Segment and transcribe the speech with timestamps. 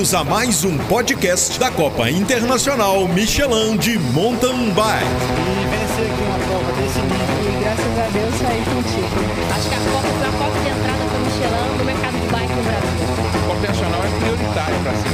[0.00, 5.04] Bem-vindos a mais um podcast da Copa Internacional Michelin de Mountain Bike.
[5.04, 7.20] E vencer aqui uma prova desse nível.
[7.44, 9.12] E graças a Deus saí contigo.
[9.54, 12.26] Acho que a Copa foi a porta de entrada para o Michelin no mercado de
[12.32, 12.96] bike no Brasil.
[13.28, 15.10] A Copa Internacional é prioritária para ser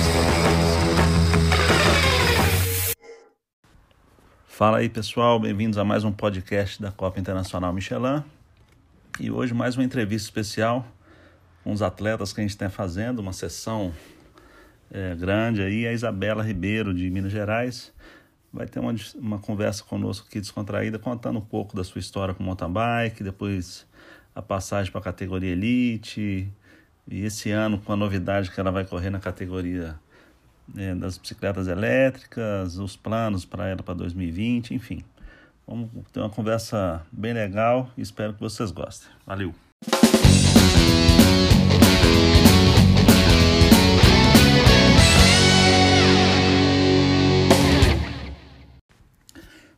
[4.47, 8.23] Fala aí pessoal, bem-vindos a mais um podcast da Copa Internacional Michelin.
[9.19, 10.87] E hoje mais uma entrevista especial
[11.65, 13.93] com os atletas que a gente está fazendo, uma sessão
[14.91, 15.87] é, grande aí.
[15.87, 17.93] A Isabela Ribeiro, de Minas Gerais,
[18.53, 22.43] vai ter uma, uma conversa conosco aqui descontraída, contando um pouco da sua história com
[22.43, 23.87] mountain bike, depois
[24.35, 26.49] a passagem para a categoria Elite,
[27.09, 29.99] e esse ano com a novidade que ela vai correr na categoria
[30.77, 35.05] é, das bicicletas elétricas, os planos para ela para 2020, enfim.
[35.67, 39.09] Vamos ter uma conversa bem legal e espero que vocês gostem.
[39.27, 39.55] Valeu!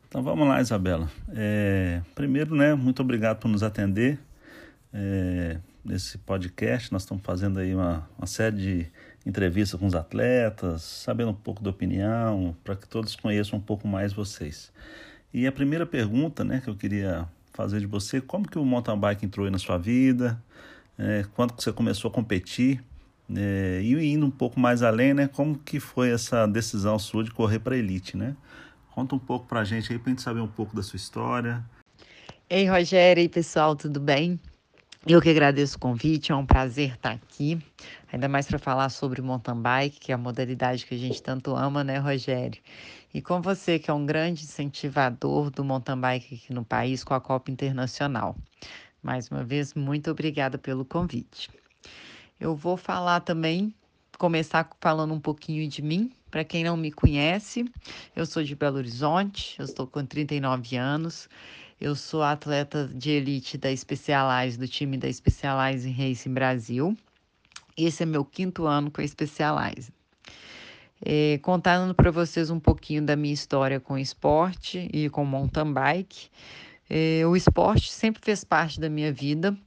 [0.09, 1.07] Então vamos lá, Isabela.
[1.35, 4.19] É, primeiro, né, muito obrigado por nos atender
[4.91, 6.91] é, nesse podcast.
[6.91, 8.87] Nós estamos fazendo aí uma, uma série de
[9.23, 13.87] entrevistas com os atletas, sabendo um pouco da opinião, para que todos conheçam um pouco
[13.87, 14.71] mais vocês.
[15.31, 18.97] E a primeira pergunta, né, que eu queria fazer de você, como que o mountain
[18.97, 20.41] bike entrou aí na sua vida?
[20.97, 22.83] É, quando que você começou a competir?
[23.31, 27.29] É, e indo um pouco mais além, né, como que foi essa decisão sua de
[27.29, 28.35] correr para elite, né?
[28.99, 30.97] Conta um pouco para a gente aí, para a gente saber um pouco da sua
[30.97, 31.63] história.
[32.49, 34.37] Ei, Rogério, e pessoal, tudo bem?
[35.07, 37.57] Eu que agradeço o convite, é um prazer estar aqui,
[38.11, 41.55] ainda mais para falar sobre mountain bike, que é a modalidade que a gente tanto
[41.55, 42.61] ama, né, Rogério?
[43.13, 47.13] E com você, que é um grande incentivador do mountain bike aqui no país, com
[47.13, 48.35] a Copa Internacional.
[49.01, 51.49] Mais uma vez, muito obrigada pelo convite.
[52.37, 53.73] Eu vou falar também,
[54.17, 57.65] começar falando um pouquinho de mim, para quem não me conhece,
[58.15, 61.27] eu sou de Belo Horizonte, eu estou com 39 anos.
[61.81, 66.97] Eu sou atleta de elite da Specialized, do time da Specialized Racing Brasil.
[67.77, 69.93] Esse é meu quinto ano com a Specialized.
[71.05, 76.27] É, contando para vocês um pouquinho da minha história com esporte e com mountain bike.
[76.89, 79.57] É, o esporte sempre fez parte da minha vida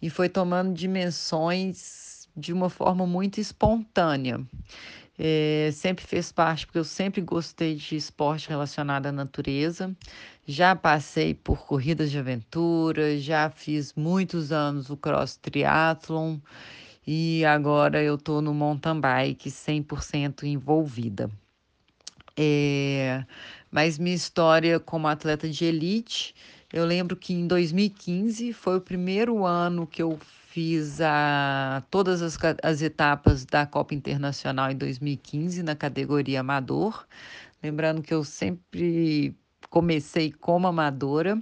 [0.00, 4.40] e foi tomando dimensões de uma forma muito espontânea.
[5.18, 9.96] É, sempre fez parte, porque eu sempre gostei de esporte relacionado à natureza.
[10.46, 16.38] Já passei por corridas de aventura, já fiz muitos anos o cross triathlon
[17.06, 21.30] e agora eu estou no mountain bike 100% envolvida.
[22.36, 23.24] É,
[23.70, 26.34] mas minha história como atleta de elite,
[26.72, 30.18] eu lembro que em 2015 foi o primeiro ano que eu
[30.56, 37.06] fiz a, todas as, as etapas da Copa Internacional em 2015 na categoria amador.
[37.62, 39.36] Lembrando que eu sempre
[39.68, 41.38] comecei como amadora.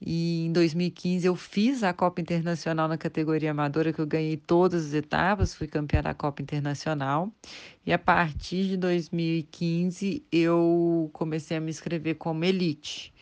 [0.00, 4.86] E em 2015 eu fiz a Copa Internacional na categoria amadora, que eu ganhei todas
[4.86, 7.30] as etapas, fui campeã da Copa Internacional.
[7.84, 13.12] E a partir de 2015 eu comecei a me inscrever como elite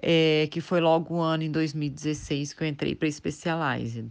[0.00, 4.10] é, que foi logo o ano em 2016 que eu entrei para Specialized.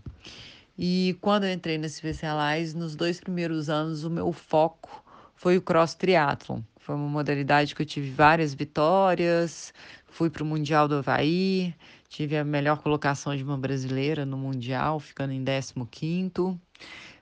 [0.78, 5.04] E quando eu entrei na Specialized, nos dois primeiros anos, o meu foco
[5.36, 6.62] foi o cross triathlon.
[6.78, 9.74] Foi uma modalidade que eu tive várias vitórias,
[10.08, 11.74] fui para o Mundial do Havaí,
[12.10, 16.60] tive a melhor colocação de uma brasileira no Mundial, ficando em 15º.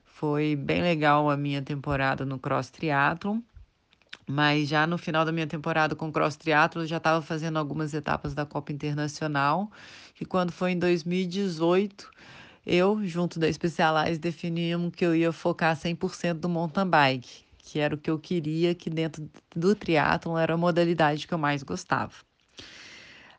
[0.05, 3.39] Foi bem legal a minha temporada no cross triathlon.
[4.27, 8.33] Mas já no final da minha temporada com cross triatlo, já estava fazendo algumas etapas
[8.33, 9.71] da Copa Internacional.
[10.19, 12.09] E quando foi em 2018,
[12.65, 17.95] eu, junto da Specialized, definimos que eu ia focar 100% do mountain bike, que era
[17.95, 22.13] o que eu queria, que dentro do triatlon era a modalidade que eu mais gostava.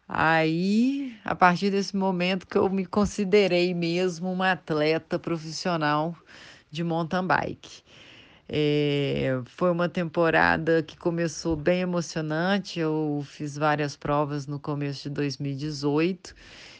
[0.08, 6.14] Aí, a partir desse momento que eu me considerei mesmo uma atleta profissional
[6.70, 7.82] de mountain bike.
[8.54, 12.78] É, foi uma temporada que começou bem emocionante.
[12.78, 16.34] Eu fiz várias provas no começo de 2018,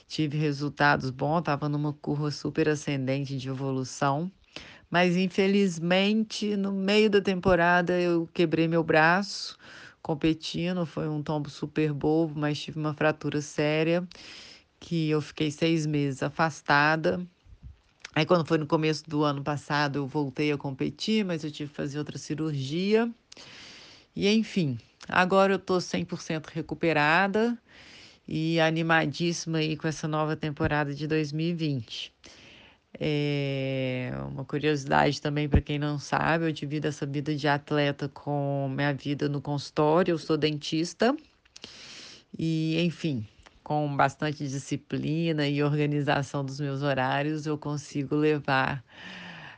[0.06, 4.30] tive resultados bons, estava numa curva super ascendente de evolução.
[4.90, 9.56] Mas infelizmente, no meio da temporada, eu quebrei meu braço
[10.02, 10.84] competindo.
[10.86, 14.06] Foi um tombo super bobo, mas tive uma fratura séria
[14.80, 17.26] que eu fiquei seis meses afastada.
[18.14, 21.70] Aí, quando foi no começo do ano passado, eu voltei a competir, mas eu tive
[21.70, 23.10] que fazer outra cirurgia.
[24.14, 24.78] E, enfim,
[25.08, 27.58] agora eu tô 100% recuperada
[28.28, 32.12] e animadíssima aí com essa nova temporada de 2020.
[33.00, 38.68] É uma curiosidade também para quem não sabe, eu divido essa vida de atleta com
[38.68, 41.16] minha vida no consultório, eu sou dentista.
[42.38, 43.26] E, enfim,
[43.62, 48.84] com bastante disciplina e organização dos meus horários, eu consigo levar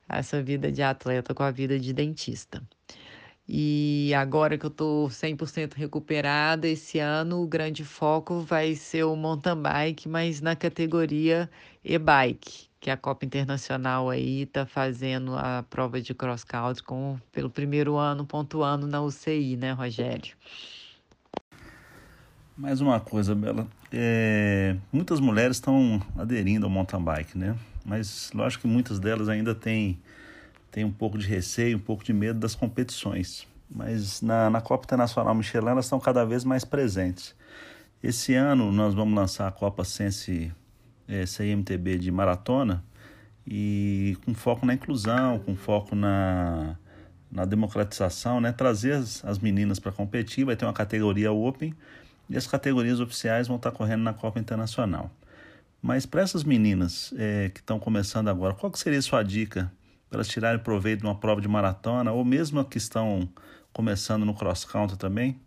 [0.09, 2.63] essa vida de atleta com a vida de dentista.
[3.47, 9.15] E agora que eu tô 100% recuperada, esse ano o grande foco vai ser o
[9.15, 11.51] mountain bike, mas na categoria
[11.85, 17.51] e-bike, que a Copa Internacional aí tá fazendo a prova de cross country com pelo
[17.51, 20.35] primeiro ano pontuando na UCI, né, Rogério?
[22.57, 23.67] Mais uma coisa, Bela.
[23.93, 27.57] É, muitas mulheres estão aderindo ao mountain bike, né?
[27.85, 29.99] Mas lógico que muitas delas ainda têm,
[30.71, 33.45] têm um pouco de receio, um pouco de medo das competições.
[33.69, 37.35] Mas na, na Copa Internacional Michelin elas estão cada vez mais presentes.
[38.01, 40.53] Esse ano nós vamos lançar a Copa Sense
[41.09, 42.85] é, CMTB de maratona
[43.45, 46.77] e com foco na inclusão, com foco na,
[47.33, 48.53] na democratização, né?
[48.53, 51.75] Trazer as, as meninas para competir, vai ter uma categoria Open
[52.29, 55.11] e as categorias oficiais vão estar correndo na Copa Internacional.
[55.81, 59.71] Mas para essas meninas é, que estão começando agora, qual seria a sua dica
[60.09, 63.29] para elas tirarem proveito de uma prova de maratona ou mesmo que estão
[63.73, 65.39] começando no cross country também?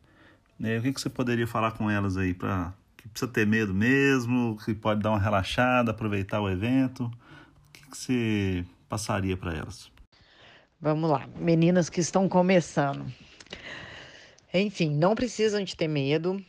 [0.63, 3.73] É, o que, que você poderia falar com elas aí para que precisa ter medo
[3.73, 7.05] mesmo, que pode dar uma relaxada, aproveitar o evento?
[7.05, 7.11] O
[7.73, 9.91] que, que você passaria para elas?
[10.79, 13.05] Vamos lá, meninas que estão começando.
[14.53, 16.43] Enfim, não precisam de ter medo.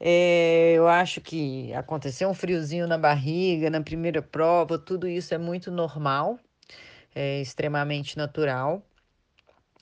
[0.00, 5.38] É, eu acho que aconteceu um friozinho na barriga na primeira prova, tudo isso é
[5.38, 6.38] muito normal,
[7.14, 8.82] é extremamente natural.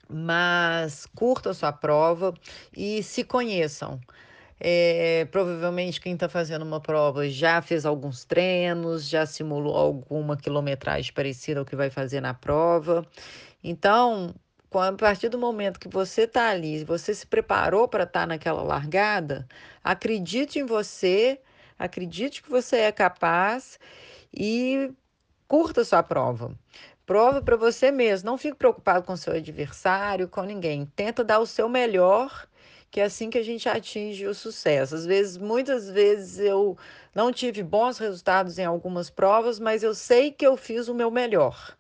[0.08, 2.32] Mas curta a sua prova
[2.76, 4.00] e se conheçam.
[4.58, 11.12] É, provavelmente quem está fazendo uma prova já fez alguns treinos, já simulou alguma quilometragem
[11.12, 13.06] parecida ao que vai fazer na prova.
[13.62, 14.34] Então,
[14.81, 18.62] a partir do momento que você está ali, você se preparou para estar tá naquela
[18.62, 19.46] largada,
[19.82, 21.40] acredite em você,
[21.78, 23.78] acredite que você é capaz
[24.32, 24.90] e
[25.49, 26.55] curta sua prova.
[27.06, 30.87] Prova para você mesmo, não fique preocupado com seu adversário, com ninguém.
[30.96, 32.49] Tenta dar o seu melhor,
[32.90, 34.94] que é assim que a gente atinge o sucesso.
[34.94, 36.76] Às vezes, muitas vezes eu
[37.14, 41.11] não tive bons resultados em algumas provas, mas eu sei que eu fiz o meu
[41.11, 41.76] melhor.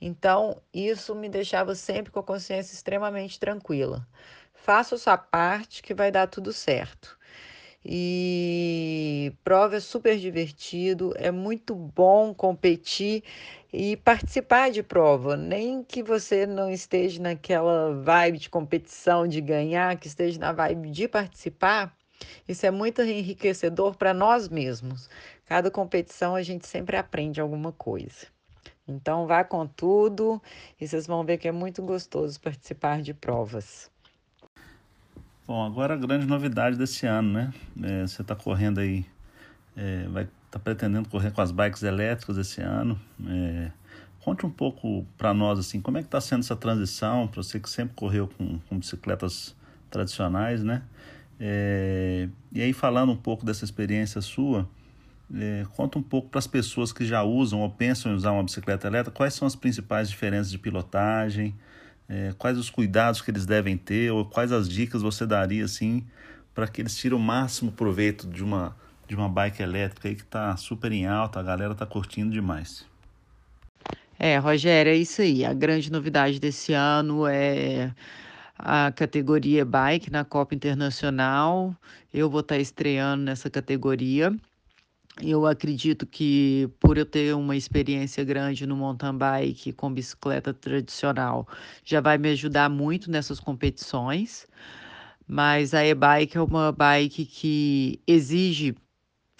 [0.00, 4.06] Então, isso me deixava sempre com a consciência extremamente tranquila.
[4.54, 7.16] Faça a sua parte que vai dar tudo certo.
[7.88, 13.22] E prova é super divertido, é muito bom competir
[13.72, 19.96] e participar de prova, nem que você não esteja naquela vibe de competição, de ganhar,
[19.98, 21.96] que esteja na vibe de participar.
[22.48, 25.08] Isso é muito enriquecedor para nós mesmos.
[25.44, 28.35] Cada competição a gente sempre aprende alguma coisa.
[28.88, 30.40] Então, vá com tudo
[30.80, 33.90] e vocês vão ver que é muito gostoso participar de provas.
[35.46, 37.54] Bom, agora a grande novidade desse ano, né?
[37.82, 39.06] É, você está correndo aí,
[39.76, 42.98] é, vai tá pretendendo correr com as bikes elétricas esse ano.
[43.26, 43.70] É,
[44.20, 47.60] conte um pouco para nós assim, como é que está sendo essa transição para você
[47.60, 49.54] que sempre correu com, com bicicletas
[49.90, 50.82] tradicionais, né?
[51.38, 54.68] É, e aí falando um pouco dessa experiência sua,
[55.34, 58.44] é, conta um pouco para as pessoas que já usam ou pensam em usar uma
[58.44, 61.54] bicicleta elétrica, quais são as principais diferenças de pilotagem,
[62.08, 66.04] é, quais os cuidados que eles devem ter, ou quais as dicas você daria assim
[66.54, 68.74] para que eles tirem o máximo proveito de uma,
[69.06, 72.86] de uma bike elétrica aí que está super em alta, a galera está curtindo demais.
[74.18, 75.44] É, Rogério, é isso aí.
[75.44, 77.92] A grande novidade desse ano é
[78.58, 81.76] a categoria bike na Copa Internacional.
[82.12, 84.34] Eu vou estar tá estreando nessa categoria.
[85.22, 91.48] Eu acredito que por eu ter uma experiência grande no mountain bike com bicicleta tradicional,
[91.84, 94.46] já vai me ajudar muito nessas competições.
[95.26, 98.76] Mas a e-bike é uma bike que exige,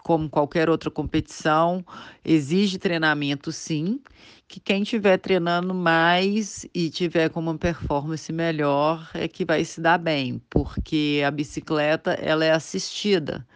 [0.03, 1.85] como qualquer outra competição,
[2.25, 4.01] exige treinamento sim,
[4.49, 9.81] que quem estiver treinando mais e tiver com uma performance melhor é que vai se
[9.81, 13.47] dar bem, porque a bicicleta ela é assistida.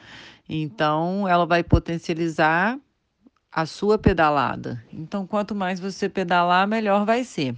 [0.52, 2.76] Então, ela vai potencializar
[3.52, 4.85] a sua pedalada.
[4.92, 7.54] Então, quanto mais você pedalar, melhor vai ser.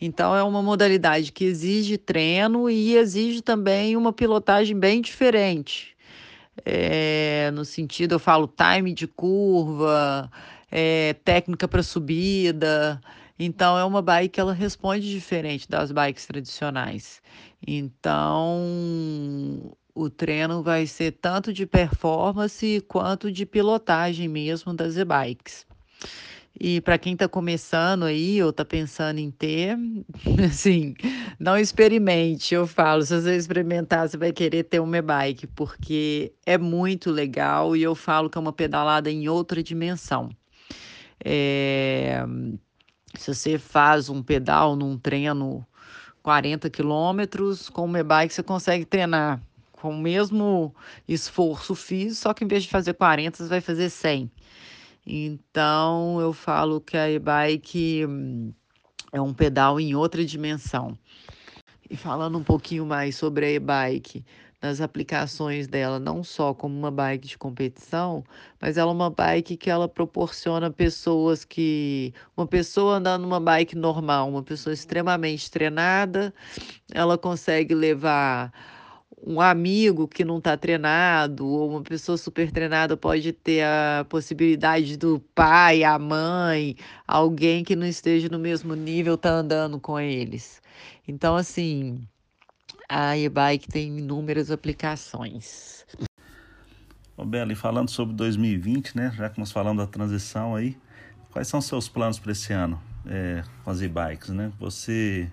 [0.00, 5.96] Então, é uma modalidade que exige treino e exige também uma pilotagem bem diferente.
[6.64, 10.28] É, no sentido, eu falo time de curva,
[10.72, 13.00] é, técnica para subida.
[13.38, 17.22] Então, é uma bike que ela responde diferente das bikes tradicionais.
[17.64, 18.58] Então,
[19.94, 25.64] o treino vai ser tanto de performance quanto de pilotagem mesmo das e-bikes.
[26.58, 29.76] E para quem está começando aí ou está pensando em ter,
[30.48, 30.94] assim,
[31.38, 32.54] não experimente.
[32.54, 37.76] Eu falo, se você experimentar, você vai querer ter uma e-bike, porque é muito legal
[37.76, 40.30] e eu falo que é uma pedalada em outra dimensão.
[41.24, 42.24] É,
[43.16, 45.66] se você faz um pedal num treino
[46.22, 49.40] 40 quilômetros, com uma e-bike você consegue treinar
[49.84, 50.74] com o mesmo
[51.06, 54.30] esforço físico, só que em vez de fazer 40, você vai fazer 100.
[55.06, 58.50] Então, eu falo que a e-bike hum,
[59.12, 60.98] é um pedal em outra dimensão.
[61.90, 64.24] E falando um pouquinho mais sobre a e-bike,
[64.62, 68.24] nas aplicações dela, não só como uma bike de competição,
[68.58, 73.76] mas ela é uma bike que ela proporciona pessoas que uma pessoa andando numa bike
[73.76, 76.32] normal, uma pessoa extremamente treinada,
[76.90, 78.50] ela consegue levar
[79.26, 84.98] um amigo que não está treinado, ou uma pessoa super treinada pode ter a possibilidade
[84.98, 86.76] do pai, a mãe,
[87.08, 90.60] alguém que não esteja no mesmo nível tá andando com eles.
[91.08, 92.06] Então, assim,
[92.86, 95.86] a e-bike tem inúmeras aplicações.
[97.16, 99.10] Ô Bela, e falando sobre 2020, né?
[99.16, 100.76] Já que nós falamos da transição aí,
[101.30, 104.52] quais são seus planos para esse ano é, com as e-bikes, né?
[104.58, 105.30] Você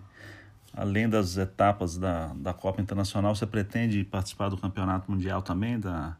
[0.73, 6.17] além das etapas da, da Copa Internacional, você pretende participar do Campeonato Mundial também da,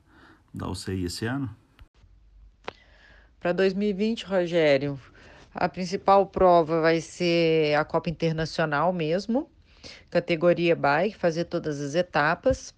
[0.53, 1.49] da UCI esse ano?
[3.39, 4.99] Para 2020, Rogério,
[5.53, 9.49] a principal prova vai ser a Copa Internacional mesmo,
[10.09, 12.73] categoria bike, fazer todas as etapas.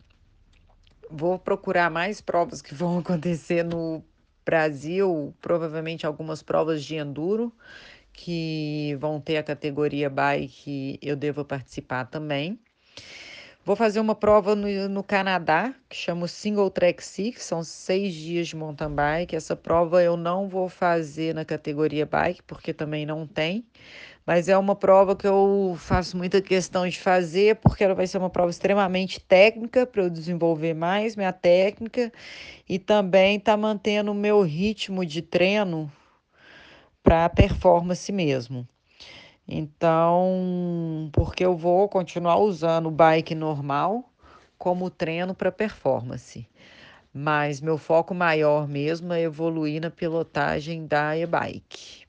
[1.10, 4.04] Vou procurar mais provas que vão acontecer no
[4.46, 7.54] Brasil, provavelmente algumas provas de enduro
[8.14, 12.60] que vão ter a categoria bike, eu devo participar também.
[13.66, 18.50] Vou fazer uma prova no, no Canadá, que chama Single Track Six, são seis dias
[18.50, 19.36] de mountain bike.
[19.36, 23.66] Essa prova eu não vou fazer na categoria bike, porque também não tem.
[24.26, 28.18] Mas é uma prova que eu faço muita questão de fazer, porque ela vai ser
[28.18, 32.12] uma prova extremamente técnica, para eu desenvolver mais minha técnica
[32.68, 35.90] e também tá mantendo o meu ritmo de treino
[37.04, 38.68] para performance mesmo.
[39.48, 44.10] Então, porque eu vou continuar usando o bike normal
[44.58, 46.48] como treino para performance.
[47.14, 52.06] Mas meu foco maior mesmo é evoluir na pilotagem da e-bike.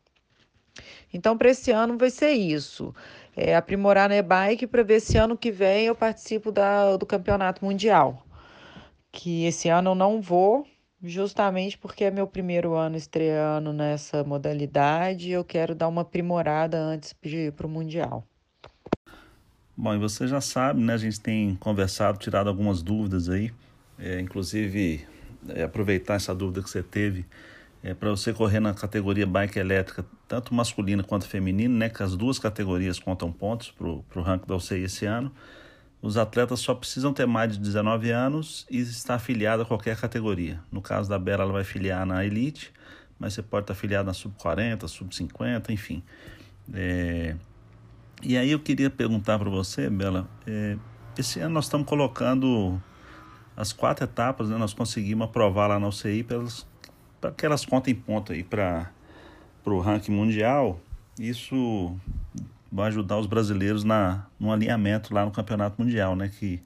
[1.13, 2.95] Então, para esse ano vai ser isso.
[3.37, 7.65] É aprimorar na e-bike para ver se ano que vem eu participo da, do campeonato
[7.65, 8.25] mundial.
[9.13, 10.67] Que esse ano eu não vou,
[11.05, 17.15] justamente porque é meu primeiro ano estreando nessa modalidade, eu quero dar uma aprimorada antes
[17.23, 18.27] de ir para o Mundial.
[19.77, 20.95] Bom, e você já sabe, né?
[20.95, 23.53] A gente tem conversado, tirado algumas dúvidas aí,
[23.99, 25.05] é, inclusive
[25.49, 27.27] é, aproveitar essa dúvida que você teve
[27.83, 31.89] é, para você correr na categoria bike elétrica, tanto masculina quanto feminina, né?
[31.89, 35.31] Que as duas categorias contam pontos para o ranking da UCI esse ano
[36.05, 40.61] os atletas só precisam ter mais de 19 anos e estar afiliado a qualquer categoria.
[40.71, 42.71] No caso da Bela, ela vai filiar na Elite,
[43.19, 46.03] mas você pode estar afiliado na Sub-40, Sub-50, enfim.
[46.75, 47.35] É...
[48.23, 50.77] E aí eu queria perguntar para você, Bela, é...
[51.17, 52.79] esse ano nós estamos colocando
[53.57, 54.59] as quatro etapas, né?
[54.59, 58.91] nós conseguimos aprovar lá na UCI para que elas contem ponto aí para
[59.65, 60.79] o ranking mundial.
[61.19, 61.97] Isso
[62.75, 66.29] vai ajudar os brasileiros na, no alinhamento lá no Campeonato Mundial, né?
[66.29, 66.61] Que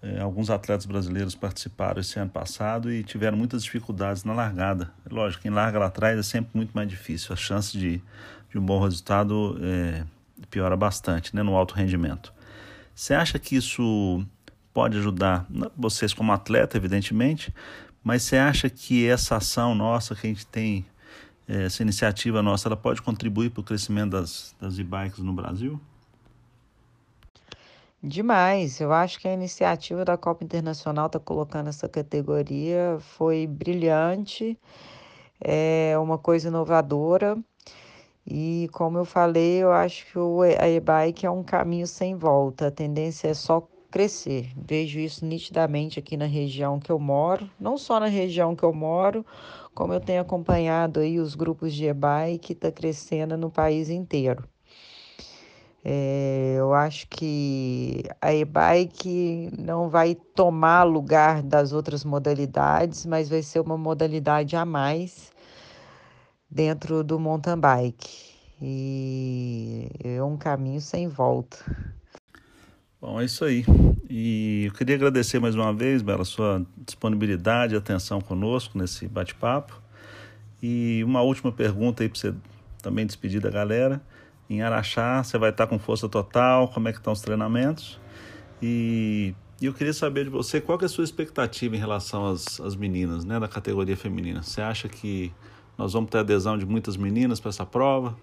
[0.00, 4.92] é, alguns atletas brasileiros participaram esse ano passado e tiveram muitas dificuldades na largada.
[5.10, 7.32] Lógico, quem larga lá atrás é sempre muito mais difícil.
[7.32, 8.00] A chance de,
[8.50, 10.04] de um bom resultado é,
[10.48, 11.42] piora bastante, né?
[11.42, 12.32] No alto rendimento.
[12.94, 14.24] Você acha que isso
[14.72, 15.44] pode ajudar
[15.76, 17.52] vocês como atleta, evidentemente,
[18.04, 20.86] mas você acha que essa ação nossa que a gente tem
[21.46, 25.80] essa iniciativa nossa ela pode contribuir para o crescimento das, das e-bikes no Brasil?
[28.02, 28.80] Demais.
[28.80, 34.58] Eu acho que a iniciativa da Copa Internacional está colocando essa categoria foi brilhante,
[35.40, 37.38] é uma coisa inovadora.
[38.26, 40.18] E como eu falei, eu acho que
[40.58, 42.68] a e-bike é um caminho sem volta.
[42.68, 44.50] A tendência é só crescer.
[44.56, 48.72] Vejo isso nitidamente aqui na região que eu moro, não só na região que eu
[48.72, 49.24] moro,
[49.74, 54.48] como eu tenho acompanhado aí os grupos de e-bike que está crescendo no país inteiro.
[55.84, 63.42] É, eu acho que a e-bike não vai tomar lugar das outras modalidades, mas vai
[63.42, 65.32] ser uma modalidade a mais
[66.48, 68.32] dentro do mountain bike.
[68.60, 71.58] E é um caminho sem volta.
[73.02, 73.64] Bom, é isso aí.
[74.08, 79.82] E eu queria agradecer mais uma vez, Bela, sua disponibilidade e atenção conosco nesse bate-papo.
[80.62, 82.34] E uma última pergunta aí para você
[82.80, 84.00] também despedir da galera.
[84.48, 88.00] Em Araxá, você vai estar com força total, como é que estão os treinamentos?
[88.62, 92.60] E, e eu queria saber de você qual é a sua expectativa em relação às,
[92.60, 94.44] às meninas, né, da categoria feminina.
[94.44, 95.32] Você acha que
[95.76, 98.16] nós vamos ter adesão de muitas meninas para essa prova?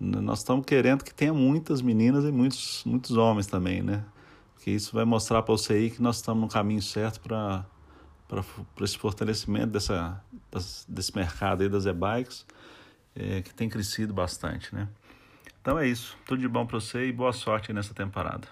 [0.00, 4.04] Nós estamos querendo que tenha muitas meninas e muitos, muitos homens também, né?
[4.54, 7.64] Porque isso vai mostrar para você aí que nós estamos no caminho certo para
[8.80, 10.22] esse fortalecimento dessa,
[10.88, 12.46] desse mercado aí das e-bikes,
[13.14, 14.88] é, que tem crescido bastante, né?
[15.60, 16.16] Então é isso.
[16.26, 18.48] Tudo de bom para você e boa sorte nessa temporada.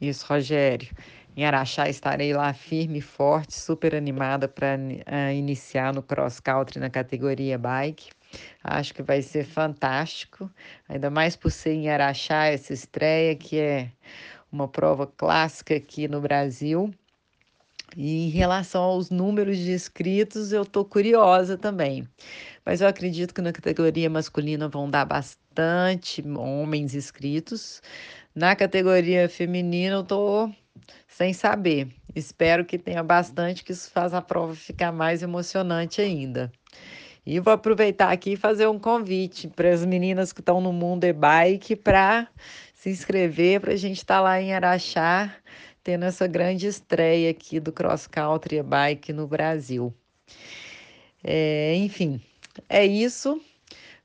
[0.00, 0.88] Isso, Rogério.
[1.36, 4.76] Em Araxá estarei lá firme e forte, super animada para
[5.06, 8.10] ah, iniciar no cross country na categoria bike.
[8.62, 10.50] Acho que vai ser fantástico,
[10.88, 13.90] ainda mais por ser em Araxá essa estreia, que é
[14.52, 16.92] uma prova clássica aqui no Brasil.
[17.96, 22.06] E em relação aos números de inscritos, eu estou curiosa também.
[22.64, 27.82] Mas eu acredito que na categoria masculina vão dar bastante homens inscritos.
[28.34, 30.54] Na categoria feminina, eu estou
[31.08, 31.88] sem saber.
[32.14, 36.50] Espero que tenha bastante, que isso faz a prova ficar mais emocionante ainda.
[37.24, 41.04] E vou aproveitar aqui e fazer um convite para as meninas que estão no mundo
[41.04, 42.28] e-bike para
[42.74, 45.34] se inscrever para a gente estar tá lá em Araxá
[45.82, 49.94] tendo essa grande estreia aqui do cross country bike no Brasil.
[51.22, 52.20] É, enfim,
[52.68, 53.40] é isso.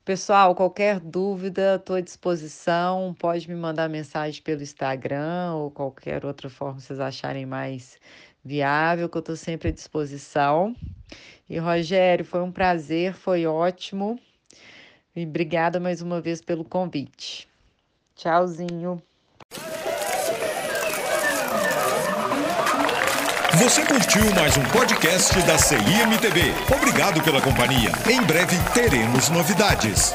[0.04, 3.14] Pessoal, qualquer dúvida, estou à disposição.
[3.18, 7.98] Pode me mandar mensagem pelo Instagram ou qualquer outra forma que vocês acharem mais
[8.46, 10.74] viável, que eu estou sempre à disposição.
[11.50, 14.18] E Rogério, foi um prazer, foi ótimo.
[15.14, 17.48] E obrigada mais uma vez pelo convite.
[18.14, 19.02] Tchauzinho.
[23.58, 26.40] Você curtiu mais um podcast da CIMTB.
[26.74, 27.90] Obrigado pela companhia.
[28.08, 30.12] Em breve teremos novidades.